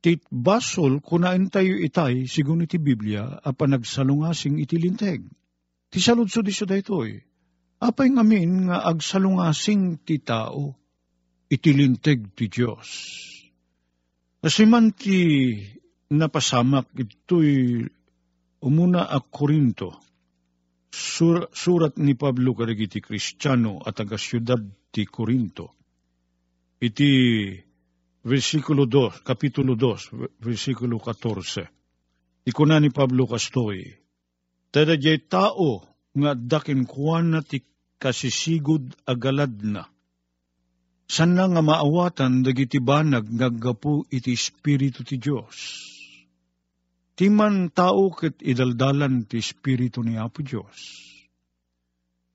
Tit 0.04 0.19
basol 0.28 0.99
kunain 0.99 1.47
tayo 1.47 1.80
itay, 1.80 2.28
sigun 2.28 2.67
iti 2.67 2.76
Biblia, 2.76 3.39
apa 3.39 3.71
nagsalungasing 3.71 4.60
iti 4.60 4.76
linteg. 4.76 5.23
Ti 5.88 5.97
saludso 6.04 6.43
di 6.43 6.52
siya 6.52 6.67
daytoy. 6.67 7.23
Apay 7.80 8.12
ngamin 8.12 8.67
nga 8.67 8.84
agsalungasing 8.84 10.04
ti 10.04 10.19
tao, 10.19 10.76
iti 11.47 11.71
linteg 11.71 12.36
ti 12.36 12.52
Diyos. 12.52 12.89
Asiman 14.43 14.91
ti 14.91 15.56
napasamak 16.12 16.91
ito'y 16.99 17.88
umuna 18.60 19.08
a 19.08 19.23
Korinto, 19.23 20.04
sur, 20.93 21.49
surat 21.53 21.97
ni 21.97 22.13
Pablo 22.13 22.53
karigiti 22.53 23.01
Kristiyano 23.01 23.82
at 23.82 23.99
aga 23.99 24.17
siyudad 24.17 24.62
ti 24.93 25.10
Korinto. 25.10 25.73
Iti 26.77 27.10
versikulo 28.21 28.86
2, 28.86 29.25
kapitulo 29.25 29.73
2, 29.73 30.38
versikulo 30.38 31.01
14. 31.01 31.65
Ikuna 32.45 32.77
ni 32.79 32.91
Pablo 32.93 33.25
Castoy, 33.25 34.03
Tada 34.73 34.97
jay 34.97 35.21
tao 35.21 35.86
nga 36.17 36.34
dakin 36.34 36.89
kuwan 36.89 37.38
na 37.38 37.45
ti 37.45 37.62
kasisigod 38.01 38.97
agalad 39.06 39.53
na. 39.62 39.86
San 41.06 41.38
nga 41.38 41.62
maawatan 41.62 42.41
dagiti 42.41 42.82
banag 42.82 43.29
ngaggapu 43.29 44.10
iti 44.10 44.34
Espiritu 44.34 45.06
ti 45.06 45.21
Diyos. 45.21 45.92
Timan 47.13 47.69
tao 47.69 48.10
ket 48.10 48.41
idaldalan 48.41 49.30
ti 49.30 49.38
Espiritu 49.38 50.02
ni 50.02 50.17
Apo 50.17 50.41
Diyos. 50.41 50.80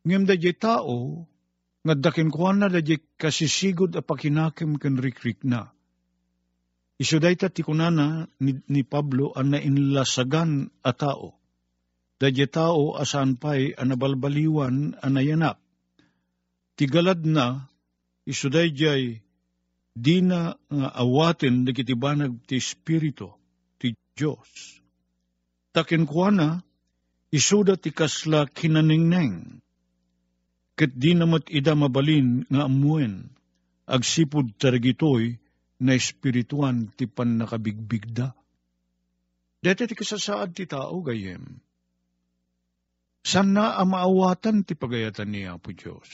Ngem 0.07 0.23
da 0.25 0.39
tao, 0.55 1.27
nga 1.83 1.95
dakin 1.95 2.31
kuwan 2.31 2.63
na 2.63 2.69
da 2.71 2.81
kasisigod 3.19 3.99
a 3.99 4.03
pakinakim 4.03 4.79
ken 4.79 4.97
rikrik 4.97 5.43
na 5.43 5.75
Iso 6.99 7.23
dayta 7.23 7.47
ti 7.47 7.63
kunana 7.63 8.27
ni, 8.43 8.59
ni 8.67 8.83
Pablo 8.83 9.31
ang 9.31 9.55
nainlasagan 9.55 10.67
a 10.83 10.91
tao. 10.91 11.39
Dadya 12.19 12.51
tao 12.51 12.99
asan 12.99 13.39
pa'y 13.39 13.79
anabalbaliwan 13.79 14.99
anayanak. 14.99 15.63
Tigalad 16.75 17.23
na, 17.23 17.71
iso 18.27 18.51
dayjay 18.51 19.23
di 19.95 20.17
na 20.27 20.59
nga 20.67 20.89
awatin 20.99 21.63
nagitibanag 21.63 22.43
ti 22.51 22.59
Espiritu 22.59 23.38
Diyos. 24.19 24.83
Takin 25.71 26.03
kuana, 26.11 26.67
isuda 27.31 27.79
ti 27.79 27.95
kasla 27.95 28.51
kinaningneng. 28.51 29.63
Ket 30.75 30.91
di 30.99 31.15
namat 31.15 31.47
ida 31.55 31.79
mabalin 31.79 32.43
nga 32.51 32.67
amuen, 32.67 33.31
agsipud 33.87 34.59
tarigitoy, 34.59 35.39
na 35.79 35.95
espirituan 35.95 36.91
ti 36.99 37.07
pan 37.07 37.39
nakabigbigda. 37.39 38.35
Dete 39.63 39.87
ti 39.87 39.95
kasasaad 39.95 40.55
ti 40.55 40.67
tao 40.67 40.99
gayem. 41.03 41.63
Sana 43.23 43.79
ang 43.79 43.95
maawatan 43.95 44.63
ti 44.67 44.79
pagayatan 44.79 45.29
ni 45.31 45.47
Apo 45.47 45.75
Diyos. 45.75 46.09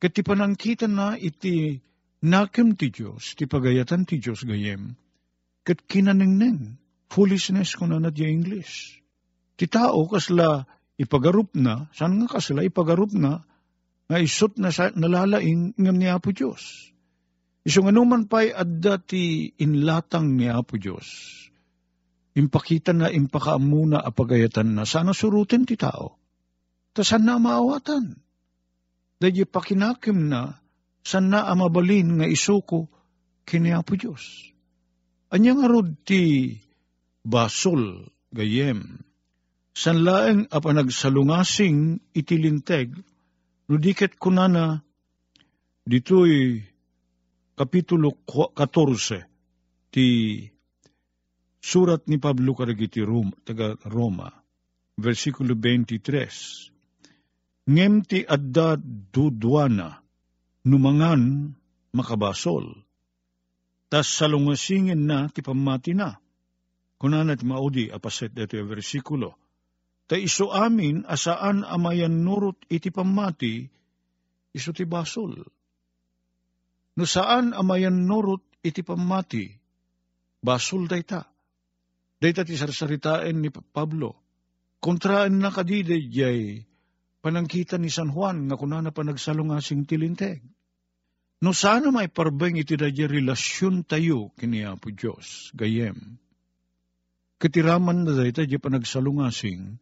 Kat 0.00 0.16
ti 0.16 0.24
panangkita 0.24 0.88
na 0.88 1.16
iti 1.16 1.76
nakim 2.24 2.72
ti 2.76 2.88
Diyos, 2.88 3.36
ti 3.36 3.44
pagayatan 3.44 4.08
ti 4.08 4.16
Diyos 4.16 4.44
gayem. 4.48 4.96
Kat 5.60 5.84
kinaningneng, 5.84 6.80
foolishness 7.12 7.76
ko 7.76 7.84
na 7.84 8.00
nadya 8.00 8.30
English. 8.30 9.02
Ti 9.60 9.68
tao 9.68 10.08
kasla 10.08 10.64
ipagarup 10.96 11.52
na, 11.56 11.88
saan 11.92 12.20
nga 12.20 12.28
kasla 12.38 12.64
ipagarup 12.64 13.12
na, 13.12 13.44
nga 14.08 14.18
isot 14.18 14.56
na 14.56 14.72
sa, 14.72 14.88
nalalaing 14.90 15.76
ngam 15.76 15.96
ni 16.00 16.08
Apo 16.08 16.32
Diyos. 16.32 16.90
Isong 17.60 17.92
anuman 17.92 18.24
pa'y 18.24 18.56
adda 18.56 18.96
ti 18.96 19.52
inlatang 19.60 20.34
ni 20.34 20.48
Apo 20.48 20.80
Diyos. 20.80 21.06
Impakita 22.34 22.96
na 22.96 23.12
impakaamuna 23.12 24.00
apagayatan 24.00 24.72
na 24.72 24.88
sana 24.88 25.12
surutin 25.12 25.68
ti 25.68 25.76
tao. 25.76 26.16
Ta 26.96 27.04
sana 27.04 27.36
maawatan. 27.36 28.16
Dahil 29.20 29.44
pakinakim 29.44 30.32
na 30.32 30.56
sana 31.04 31.44
amabalin 31.52 32.16
nga 32.16 32.26
isuko 32.26 32.88
kini 33.44 33.76
Apo 33.76 33.94
Diyos. 33.94 34.50
Anya 35.30 35.54
nga 35.54 35.70
rod 35.70 36.02
ti 36.02 36.50
basol 37.22 38.02
gayem. 38.34 38.98
San 39.70 40.02
laeng 40.02 40.50
apanagsalungasing 40.50 42.02
itilinteg, 42.18 42.90
nudiket 43.70 44.18
kunana, 44.18 44.82
dito'y 45.86 46.66
Kapitulo 47.54 48.24
14 48.24 49.92
ti 49.92 50.40
surat 51.60 52.08
ni 52.08 52.16
Pablo 52.16 52.56
karagiti 52.56 53.04
Roma, 53.04 53.36
taga 53.44 53.76
Roma, 53.84 54.32
versikulo 54.96 55.52
23. 55.52 57.68
Ngem 57.68 58.00
ti 58.08 58.24
adda 58.24 58.80
dudwana, 59.12 60.00
numangan 60.64 61.52
makabasol. 61.92 62.80
Tas 63.90 64.06
salungasingin 64.06 65.02
na 65.02 65.26
ti 65.26 65.42
pamati 65.42 65.98
na. 65.98 66.14
Kunana 66.94 67.34
ti 67.34 67.42
maudi 67.42 67.90
apaset 67.90 68.30
dito 68.30 68.54
yung 68.54 68.70
versikulo. 68.70 69.34
Ta 70.06 70.14
iso 70.14 70.54
amin 70.54 71.02
asaan 71.10 71.66
amayan 71.66 72.22
nurot 72.22 72.58
iti 72.70 72.94
pamati, 72.94 73.66
iso 74.54 74.70
ti 74.70 74.86
basol. 74.86 75.42
No 76.94 77.04
saan 77.06 77.50
amayan 77.50 78.06
nurot 78.06 78.42
iti 78.62 78.86
pamati, 78.86 79.50
basol 80.38 80.86
dayta. 80.86 81.26
Dayta 82.20 82.44
ti 82.46 82.54
sarsaritain 82.54 83.42
ni 83.42 83.50
Pablo. 83.50 84.14
Kontraan 84.78 85.40
na 85.40 85.50
kadide 85.50 85.96
jay 86.10 86.62
panangkita 87.24 87.76
ni 87.80 87.88
San 87.88 88.12
Juan 88.12 88.48
nga 88.48 88.56
kunana 88.60 88.92
pa 88.92 89.02
nagsalungasing 89.02 89.88
tilinteg. 89.88 90.44
No 91.40 91.56
sana 91.56 91.88
may 91.88 92.12
parbeng 92.12 92.60
iti 92.60 92.76
dadya 92.76 93.08
relasyon 93.08 93.88
tayo 93.88 94.28
kini 94.36 94.60
Apo 94.60 94.92
Diyos, 94.92 95.48
gayem. 95.56 96.20
Katiraman 97.40 98.04
na 98.04 98.12
dayta 98.12 98.44
di 98.44 98.60
pa 98.60 98.68
nagsalungasing, 98.68 99.80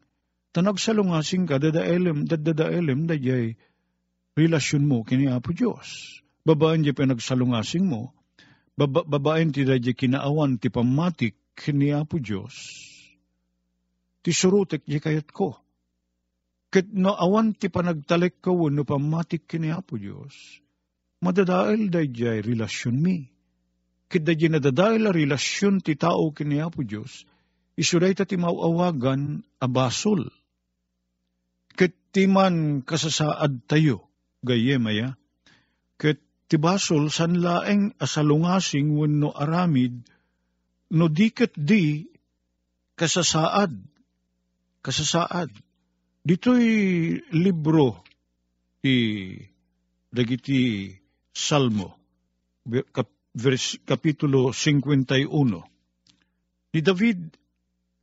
ta 0.54 0.62
nagsalungasing 0.62 1.50
ka 1.50 1.58
dadaelem, 1.58 2.30
dadadaelem 2.30 3.10
dadyay 3.10 3.58
relasyon 4.38 4.86
mo 4.86 5.02
kini 5.02 5.26
Apo 5.26 5.50
Diyos. 5.50 6.22
Babaan 6.46 6.86
di 6.86 6.94
pa 6.94 7.02
nagsalungasing 7.10 7.90
mo, 7.90 8.14
baba, 8.78 9.02
babaen 9.02 9.50
ti 9.50 9.66
dadya 9.66 9.98
kinaawan 9.98 10.62
ti 10.62 10.70
pamatik 10.70 11.34
kini 11.58 11.90
Apo 11.90 12.22
Diyos. 12.22 12.54
Ti 14.22 14.30
surutek 14.30 14.86
di 14.86 15.02
kayat 15.02 15.34
ko. 15.34 15.58
Ket 16.70 16.86
no 16.94 17.18
awan 17.18 17.50
ti 17.58 17.66
panagtalek 17.66 18.38
ka 18.38 18.54
no 18.54 18.86
pamatik 18.86 19.50
kini 19.50 19.74
Apo 19.74 19.98
Diyos 19.98 20.62
madadael 21.24 21.90
dayjay 21.90 22.42
relasyon 22.42 22.96
mi. 22.98 23.26
Kit 24.08 24.24
dayjay 24.24 24.50
nadadael 24.52 25.08
a 25.08 25.12
relasyon 25.12 25.84
ti 25.84 25.98
tao 25.98 26.30
kini 26.32 26.62
Apo 26.62 26.80
Diyos, 26.80 27.28
isuday 27.76 28.16
ta 28.16 28.24
ti 28.24 28.40
mauawagan 28.40 29.44
abasol. 29.60 30.30
Kit 31.76 31.94
ti 32.10 32.24
man 32.26 32.82
kasasaad 32.82 33.68
tayo, 33.68 34.08
gaye 34.42 34.80
maya, 34.80 35.14
kit 36.00 36.18
ti 36.48 36.56
basol 36.56 37.12
san 37.12 37.38
laeng 37.44 37.92
asalungasing 38.00 38.96
wenno 38.96 39.30
aramid, 39.36 40.00
no 40.96 41.06
diket 41.12 41.52
di 41.54 42.08
kasasaad, 42.96 43.76
kasasaad. 44.80 45.52
Dito'y 46.28 46.68
libro 47.40 48.04
ti 48.82 49.32
dagiti 50.12 50.92
Salmo, 51.38 51.94
Kapitulo 53.86 54.50
51. 54.50 55.30
Ni 56.74 56.80
David, 56.82 57.20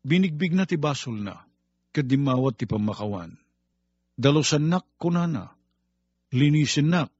binigbig 0.07 0.55
na 0.55 0.63
ti 0.63 0.79
basol 0.79 1.19
na, 1.19 1.43
kadimawat 1.91 2.55
ti 2.55 2.63
pamakawan. 2.63 3.35
Dalosan 4.15 4.71
nak 4.71 4.87
kunana, 4.95 5.51
linisin 6.31 6.87
nak. 6.87 7.11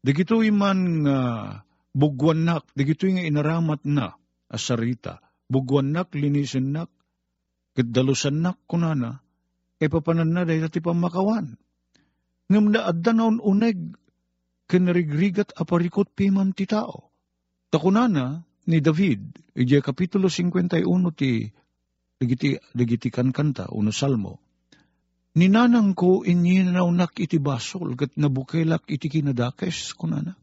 Dagito 0.00 0.38
man 0.54 1.02
nga 1.02 1.18
uh, 1.18 1.58
bugwan 1.90 2.46
nak, 2.46 2.70
dagito 2.78 3.10
nga 3.10 3.26
inaramat 3.26 3.82
na, 3.90 4.14
asarita, 4.46 5.18
bugwan 5.50 5.90
nak, 5.90 6.14
linisin 6.14 6.70
nak, 6.70 6.88
kadalosan 7.74 8.46
nak 8.46 8.62
kunana, 8.70 9.18
e 9.82 9.90
papanan 9.90 10.30
na 10.30 10.46
dahil 10.46 10.70
ti 10.70 10.78
pamakawan. 10.78 11.58
Ngam 12.46 12.66
na 12.70 12.86
adda 12.86 13.10
naon 13.10 13.42
uneg, 13.42 13.78
kinarigrigat 14.70 15.58
aparikot 15.58 16.14
piman 16.14 16.54
ti 16.54 16.70
tao. 16.70 17.10
Takunana 17.74 18.46
ni 18.70 18.78
David, 18.78 19.34
ije 19.58 19.82
kapitulo 19.82 20.30
51 20.30 20.86
ti 21.18 21.50
dagiti, 22.22 22.54
dagiti 22.70 23.10
kan 23.10 23.34
kanta, 23.34 23.66
uno 23.74 23.90
salmo, 23.90 24.38
Ninanang 25.30 25.94
ko 25.94 26.26
inyinaunak 26.26 27.14
iti 27.22 27.38
basol, 27.38 27.94
gat 27.94 28.18
nabukelak 28.18 28.82
iti 28.90 29.06
kinadakes, 29.06 29.94
kunana. 29.94 30.34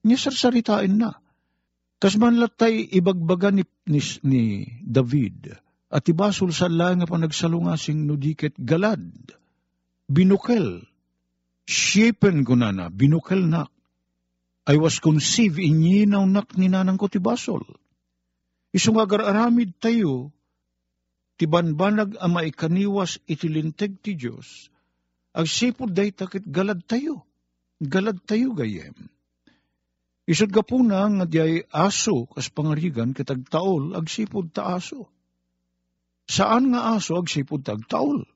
Niya 0.00 0.16
sarsaritain 0.16 0.96
na. 0.96 1.12
Kas 2.00 2.16
man 2.16 2.40
latay 2.40 2.88
ibagbaga 2.88 3.52
ni, 3.52 3.68
ni, 3.84 4.00
ni 4.24 4.42
David, 4.80 5.52
at 5.92 6.08
ibasol 6.08 6.56
sa 6.56 6.72
lang 6.72 7.04
pa 7.04 7.20
nagsalungasing 7.20 8.08
nudiket 8.08 8.56
galad, 8.56 9.04
binukel, 10.08 10.88
Shapen 11.68 12.48
ko 12.48 12.56
na 12.56 12.72
na, 12.72 12.88
binukal 12.88 13.44
nak. 13.44 13.68
I 14.64 14.80
was 14.80 15.04
conceived 15.04 15.60
in 15.60 15.84
yinaw 15.84 16.24
nak 16.24 16.56
ni 16.56 16.72
nanang 16.72 16.96
ko 16.96 17.12
ti 17.12 17.20
basol. 17.20 17.60
Isong 18.72 18.96
agar-aramid 18.96 19.76
tayo, 19.76 20.32
ti 21.36 21.44
banbanag 21.44 22.16
ama 22.24 22.40
ikaniwas 22.44 23.20
itilinteg 23.28 24.00
ti 24.00 24.16
Diyos, 24.16 24.72
ag 25.36 25.44
sipod 25.44 25.92
day 25.92 26.08
takit 26.08 26.48
galad 26.48 26.88
tayo. 26.88 27.28
Galad 27.78 28.24
tayo 28.24 28.56
gayem. 28.56 28.96
Isod 30.28 30.52
ka 30.52 30.60
po 30.60 30.80
na 30.84 31.08
nga 31.08 31.24
diay 31.24 31.64
aso 31.72 32.28
kas 32.28 32.52
pangarigan 32.52 33.16
kitag 33.16 33.48
taol 33.48 33.96
ag 33.96 34.08
sipod 34.08 34.52
ta 34.52 34.76
aso. 34.76 35.08
Saan 36.28 36.72
nga 36.72 36.96
aso 36.96 37.16
ag 37.16 37.28
sipod 37.28 37.64
tag 37.64 37.84
taol? 37.88 38.28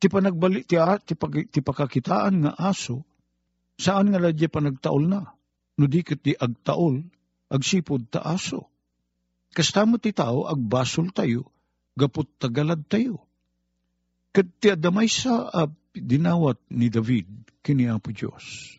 Ti 0.00 0.08
panagbali 0.08 0.64
ti, 0.64 0.80
ti, 0.80 1.14
pag, 1.14 1.32
ti 1.52 1.60
pakakitaan 1.60 2.34
nga 2.48 2.52
aso, 2.56 3.04
saan 3.76 4.08
nga 4.08 4.18
ladya 4.18 4.48
panagtaol 4.48 5.04
na? 5.04 5.36
No 5.76 5.84
di 5.84 6.00
ti 6.00 6.32
agtaol, 6.32 7.04
agsipod 7.52 8.08
ta 8.08 8.24
aso. 8.24 8.72
Kastamo 9.52 10.00
ti 10.00 10.16
tao, 10.16 10.48
agbasol 10.48 11.12
tayo, 11.12 11.52
gapot 11.92 12.24
tagalad 12.40 12.80
tayo. 12.88 13.28
Kat 14.32 14.48
ti 14.56 14.72
adamay 14.72 15.10
sa 15.10 15.52
uh, 15.52 15.68
dinawat 15.92 16.56
ni 16.72 16.88
David, 16.88 17.60
kini 17.60 17.90
Apo 17.90 18.14
Diyos. 18.14 18.78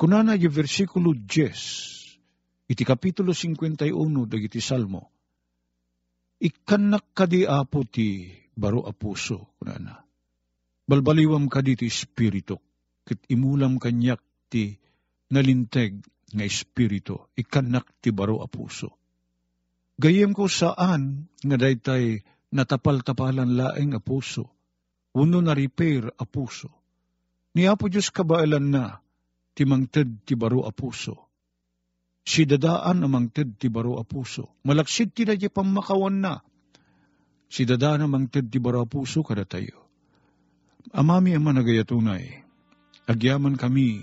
Kunana 0.00 0.38
yung 0.40 0.54
versikulo 0.56 1.12
10, 1.12 2.72
iti 2.72 2.82
kapitulo 2.86 3.36
51, 3.36 3.92
dagiti 4.24 4.62
salmo, 4.62 5.12
ikanak 6.40 7.12
kadi 7.12 7.44
apo 7.44 7.84
ti 7.84 8.32
baro 8.56 8.88
apuso, 8.88 9.60
kunana 9.60 10.09
Balbaliwam 10.90 11.46
ka 11.46 11.62
diti 11.62 11.86
espiritu, 11.86 12.58
kit 13.06 13.22
imulam 13.30 13.78
kanyak 13.78 14.18
ti 14.50 14.74
nalinteg 15.30 16.02
nga 16.34 16.42
espiritu, 16.42 17.30
ikanak 17.38 17.86
ti 18.02 18.10
baro 18.10 18.42
a 18.42 18.50
puso. 18.50 18.90
Gayem 20.02 20.34
ko 20.34 20.50
saan 20.50 21.30
nga 21.46 21.56
daytay 21.62 22.26
natapal-tapalan 22.50 23.54
laeng 23.54 23.94
a 23.94 24.02
puso, 24.02 24.50
uno 25.14 25.38
na 25.38 25.54
repair 25.54 26.10
a 26.10 26.26
puso. 26.26 26.74
Ni 27.54 27.70
Apo 27.70 27.86
Diyos 27.86 28.10
kabailan 28.10 28.74
na, 28.74 28.98
ti 29.54 29.62
mangted 29.62 30.26
ti 30.26 30.34
baro 30.34 30.66
a 30.66 30.74
puso. 30.74 31.30
Si 32.26 32.42
dadaan 32.50 33.06
amang 33.06 33.30
ted 33.30 33.62
ti 33.62 33.70
baro 33.70 33.94
a 33.98 34.04
puso. 34.06 34.58
Malaksid 34.66 35.14
ti 35.14 35.22
na 35.22 35.38
pamakawan 35.38 36.18
na. 36.18 36.34
Si 37.46 37.62
dadaan 37.62 38.06
amang 38.06 38.26
ted 38.26 38.50
ti 38.50 38.58
baro 38.58 38.82
a 38.82 38.88
puso 38.90 39.22
kada 39.22 39.46
tayo 39.46 39.79
Amami 40.88 41.36
ang 41.36 41.44
managayatunay, 41.44 42.40
agyaman 43.04 43.60
kami, 43.60 44.00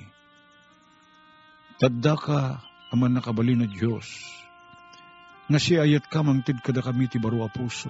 tadda 1.82 2.14
ka 2.14 2.62
aman 2.94 3.18
nakabali 3.18 3.58
na 3.58 3.66
Diyos, 3.66 4.06
nga 5.50 5.58
si 5.58 5.74
ayat 5.74 6.06
ka 6.06 6.22
mangtid 6.22 6.62
kada 6.62 6.86
kami 6.86 7.10
ti 7.10 7.18
baro 7.18 7.42
a 7.42 7.50
puso. 7.50 7.90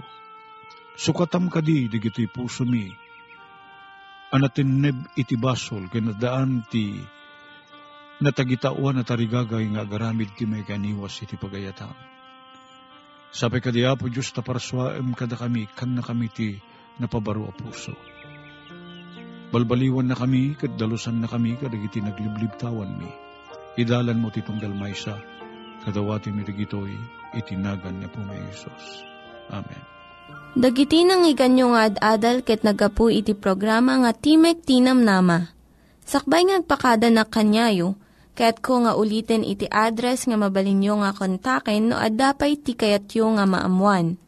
Sukatam 0.96 1.52
kadi 1.52 1.92
digiti 1.92 2.32
puso 2.32 2.64
mi, 2.64 2.88
anatin 4.32 4.80
neb 4.80 4.96
iti 5.20 5.36
basol, 5.36 5.92
kinadaan 5.92 6.64
ti 6.72 6.96
natagitauan 8.24 8.98
na 8.98 9.04
tarigagay 9.04 9.68
nga 9.76 9.84
agaramid 9.84 10.32
ti 10.40 10.48
may 10.48 10.64
kaniwas 10.64 11.20
iti 11.20 11.36
pagayatam. 11.36 11.94
Sabi 13.36 13.60
kadi 13.60 13.84
Apo 13.84 14.08
Diyos 14.08 14.32
ta 14.32 14.40
paraswaem 14.40 15.12
kada 15.12 15.36
kami, 15.36 15.68
kan 15.76 15.92
na 15.92 16.00
kami 16.00 16.32
ti 16.32 16.56
napabaro 17.04 17.52
a 17.52 17.54
puso 17.54 18.17
Balbaliwan 19.48 20.12
na 20.12 20.16
kami, 20.20 20.60
kaddalusan 20.60 21.24
na 21.24 21.28
kami, 21.32 21.56
kadagiti 21.56 22.04
nagliblib 22.04 22.60
tawan 22.60 23.00
mi. 23.00 23.08
Idalan 23.80 24.20
mo 24.20 24.28
titong 24.28 24.60
dalmaysa, 24.60 25.16
kadawati 25.88 26.36
mi 26.36 26.44
rigitoy, 26.44 26.92
itinagan 27.32 27.96
niya 27.96 28.12
po 28.12 28.20
may 28.28 28.44
Isos. 28.52 29.08
Amen. 29.48 29.84
Dagiti 30.52 31.08
nang 31.08 31.24
iganyo 31.24 31.72
nga 31.72 31.88
ad-adal 31.88 32.44
ket 32.44 32.68
nagapu 32.68 33.08
iti 33.08 33.32
programa 33.32 33.96
nga 34.04 34.12
Timek 34.12 34.68
Tinam 34.68 35.08
Nama. 35.08 35.48
Sakbay 36.04 36.52
ngagpakada 36.52 37.08
na 37.08 37.24
kanyayo, 37.24 37.96
ket 38.36 38.60
ko 38.60 38.84
nga 38.84 39.00
ulitin 39.00 39.48
iti 39.48 39.64
address 39.72 40.28
nga 40.28 40.36
mabalinyo 40.36 41.08
nga 41.08 41.16
kontaken 41.16 41.94
no 41.94 41.96
ad-dapay 41.96 42.60
tikayatyo 42.60 43.40
nga 43.40 43.48
maamuan. 43.48 44.20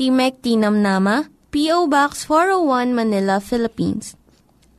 Timek 0.00 0.40
Tinam 0.40 0.80
Nama, 0.80 1.28
P.O. 1.52 1.92
Box 1.92 2.24
401 2.24 2.96
Manila, 2.96 3.36
Philippines 3.36 4.21